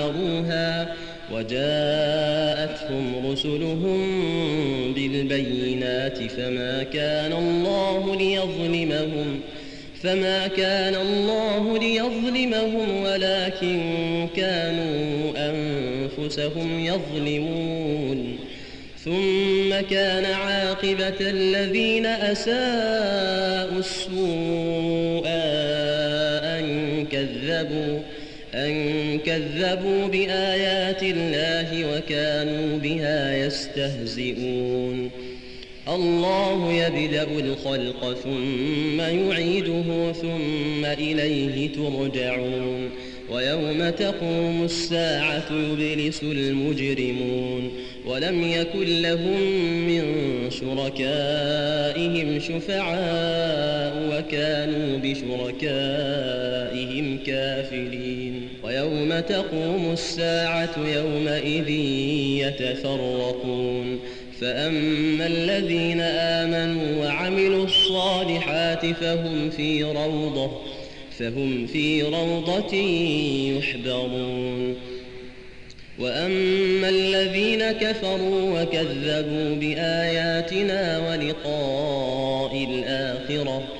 عمروها 0.00 0.94
وجاءتهم 1.32 3.30
رسلهم 3.32 4.00
بالبينات 4.94 6.18
فما 6.18 6.82
كان 6.82 7.32
الله 7.32 8.16
ليظلمهم 8.16 9.40
فما 10.02 10.46
كان 10.46 10.94
الله 10.94 11.78
ليظلمهم 11.78 13.02
ولكن 13.02 13.80
كانوا 14.36 15.32
أنفسهم 15.36 16.80
يظلمون. 16.80 18.36
ثم 19.04 19.80
كان 19.90 20.24
عاقبة 20.24 21.20
الذين 21.20 22.06
أساءوا 22.06 23.78
السوء 23.78 25.26
أن 26.44 27.06
كذبوا. 27.12 27.98
أن 28.54 29.18
كذبوا 29.18 30.06
بآيات 30.06 31.02
الله 31.02 31.96
وكانوا 31.96 32.78
بها 32.78 33.46
يستهزئون. 33.46 35.10
الله 35.88 36.72
يبدأ 36.72 37.22
الخلق 37.22 38.16
ثم 38.24 39.00
يعيده 39.00 40.12
ثم 40.12 40.84
إليه 40.84 41.72
ترجعون. 41.72 42.90
ويوم 43.30 43.90
تقوم 43.90 44.64
الساعة 44.64 45.46
يبلس 45.50 46.22
المجرمون. 46.22 47.70
ولم 48.06 48.52
يكن 48.52 49.02
لهم 49.02 49.40
من 49.86 50.02
شركائهم 50.50 52.40
شفعاء 52.40 53.94
وكانوا 54.12 54.98
بشركائهم 54.98 55.58
كافرين. 57.26 58.39
ويوم 58.80 59.20
تقوم 59.20 59.92
الساعة 59.92 60.70
يومئذ 60.78 61.68
يتفرقون. 62.40 63.98
فأما 64.40 65.26
الذين 65.26 66.00
آمنوا 66.00 67.04
وعملوا 67.04 67.64
الصالحات 67.64 68.86
فهم 68.86 69.50
في 69.50 69.84
روضة 69.84 70.50
فهم 71.18 71.66
في 71.66 72.02
روضة 72.02 72.76
يحبرون. 73.58 74.76
وأما 75.98 76.88
الذين 76.88 77.72
كفروا 77.72 78.62
وكذبوا 78.62 79.54
بآياتنا 79.54 81.08
ولقاء 81.08 82.66
الآخرة 82.70 83.79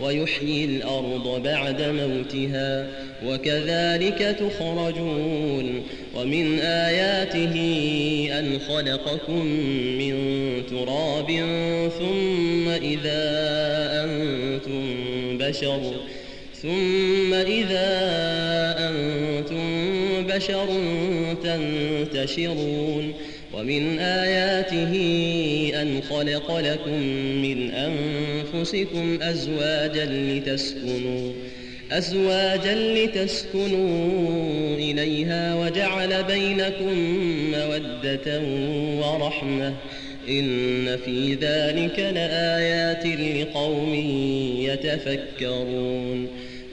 ويحيي 0.00 0.64
الأرض 0.64 1.42
بعد 1.44 1.82
موتها 1.82 2.86
وكذلك 3.26 4.36
تخرجون 4.40 5.82
ومن 6.14 6.58
آياته 6.60 7.56
أن 8.38 8.58
خلقكم 8.68 9.46
من 9.98 10.16
تراب 10.70 11.26
ثم 11.98 12.68
إذا 12.68 13.22
أنتم 14.04 14.84
بشر 15.38 15.80
ثم 16.62 17.34
إذا 17.34 17.88
أنتم 18.78 19.75
بشر 20.36 20.66
تنتشرون 21.44 23.12
ومن 23.54 23.98
آياته 23.98 24.94
أن 25.82 26.00
خلق 26.10 26.58
لكم 26.58 27.02
من 27.42 27.70
أنفسكم 27.70 29.18
أزواجا 29.22 30.04
لتسكنوا 30.04 31.32
أزواجا 31.92 32.74
لتسكنوا 32.74 34.76
إليها 34.76 35.54
وجعل 35.54 36.22
بينكم 36.22 36.94
مودة 37.52 38.40
ورحمة. 38.98 39.74
إن 40.28 40.96
في 41.04 41.34
ذلك 41.34 41.98
لآيات 41.98 43.06
لقوم 43.06 43.94
يتفكرون. 44.58 46.28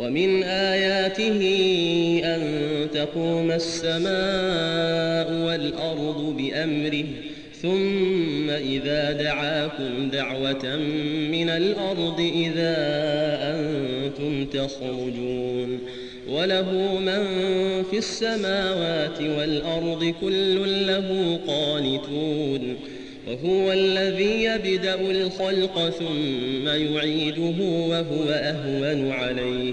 ومن 0.00 0.42
آياته 0.42 1.40
أن 2.24 2.40
تقوم 2.94 3.50
السماء 3.50 5.32
والأرض 5.46 6.36
بأمره 6.38 7.04
ثم 7.62 8.50
إذا 8.50 9.12
دعاكم 9.12 10.10
دعوة 10.12 10.76
من 11.30 11.48
الأرض 11.48 12.20
إذا 12.34 12.76
أنتم 13.42 14.44
تخرجون. 14.44 15.78
وله 16.28 16.98
من 16.98 17.24
في 17.90 17.98
السماوات 17.98 19.20
والأرض 19.20 20.14
كل 20.20 20.86
له 20.86 21.40
قانتون. 21.46 22.76
وهو 23.28 23.72
الذي 23.72 24.44
يبدأ 24.44 25.00
الخلق 25.10 25.90
ثم 25.98 26.68
يعيده 26.68 27.64
وهو 27.64 28.30
أهون 28.30 29.12
عليه. 29.12 29.72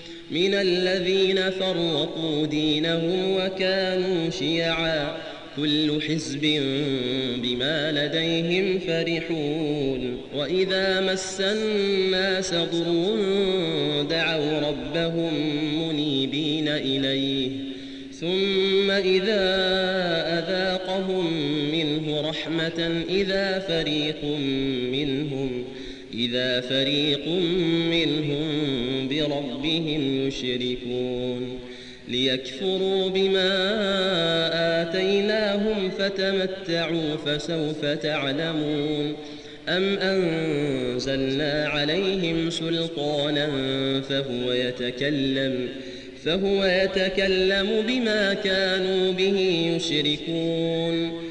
من 0.31 0.53
الذين 0.53 1.49
فرقوا 1.49 2.45
دينهم 2.45 3.35
وكانوا 3.35 4.29
شيعا. 4.29 5.17
كل 5.57 6.01
حزب 6.01 6.41
بما 7.43 7.91
لديهم 7.91 8.79
فرحون. 8.79 10.17
وإذا 10.35 11.13
مس 11.13 11.41
الناس 11.41 12.53
ضر 12.53 13.15
دعوا 14.09 14.59
ربهم 14.59 15.33
منيبين 15.87 16.67
إليه. 16.67 17.49
ثم 18.21 18.91
إذا 18.91 19.43
أذاقهم 20.39 21.33
منه 21.71 22.21
رحمة 22.29 23.03
إذا 23.09 23.59
فريق 23.59 24.23
منهم 24.91 25.63
إذا 26.13 26.61
فريق 26.61 27.27
منهم 27.91 29.07
بربهم 29.07 30.27
يشركون 30.27 31.59
ليكفروا 32.07 33.09
بما 33.09 33.51
آتيناهم 34.81 35.89
فتمتعوا 35.89 37.15
فسوف 37.25 37.85
تعلمون 37.85 39.15
أم 39.69 39.97
أنزلنا 39.97 41.67
عليهم 41.67 42.49
سلطانا 42.49 43.47
فهو 44.01 44.51
يتكلم 44.51 45.67
فهو 46.25 46.65
يتكلم 46.65 47.69
بما 47.87 48.33
كانوا 48.33 49.11
به 49.11 49.39
يشركون 49.75 51.30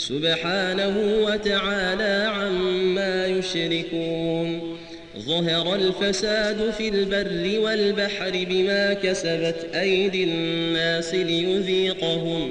سبحانه 0.00 1.24
وتعالى 1.24 2.30
عما 2.34 3.26
يشركون. 3.26 4.76
ظهر 5.18 5.74
الفساد 5.74 6.70
في 6.70 6.88
البر 6.88 7.60
والبحر 7.60 8.46
بما 8.50 8.92
كسبت 8.92 9.66
أيدي 9.74 10.24
الناس 10.24 11.14
ليذيقهم 11.14 12.50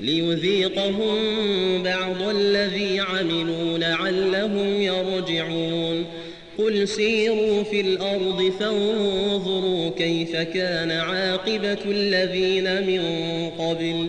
ليذيقهم 0.00 1.16
بعض 1.82 2.22
الذي 2.22 3.00
عملوا 3.00 3.78
لعلهم 3.78 4.82
يرجعون. 4.82 6.06
قل 6.58 6.88
سيروا 6.88 7.62
في 7.62 7.80
الأرض 7.80 8.52
فانظروا 8.60 9.90
كيف 9.90 10.36
كان 10.36 10.90
عاقبة 10.90 11.78
الذين 11.86 12.86
من 12.86 13.02
قبل. 13.58 14.08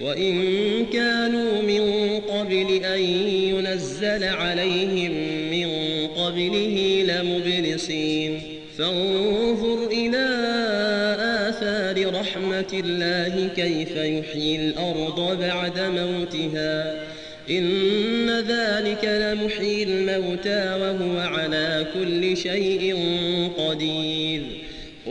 وإن 0.00 0.86
كانوا 0.92 1.62
من 1.62 2.10
قبل 2.20 2.84
أن 2.84 3.00
ينزل 3.24 4.24
عليهم 4.24 5.12
من 5.50 5.68
قبله 6.06 7.04
لمبلسين. 7.08 8.40
فانظر 8.78 9.86
إلى 9.86 10.26
آثار 11.48 12.14
رحمة 12.20 12.80
الله 12.84 13.48
كيف 13.56 13.96
يحيي 13.96 14.56
الأرض 14.56 15.38
بعد 15.40 15.80
موتها. 15.80 17.06
إن 17.50 18.30
ذلك 18.30 19.04
لمحيي 19.04 19.82
الموتى 19.82 20.78
وهو 20.80 21.18
على 21.18 21.86
كل 21.94 22.36
شيء 22.36 22.96
قدير. 23.58 24.42